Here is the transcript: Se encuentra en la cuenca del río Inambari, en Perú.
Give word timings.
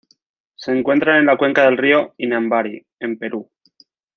Se 0.55 0.71
encuentra 0.71 1.19
en 1.19 1.27
la 1.27 1.37
cuenca 1.37 1.65
del 1.65 1.77
río 1.77 2.15
Inambari, 2.17 2.83
en 3.01 3.19
Perú. 3.19 3.51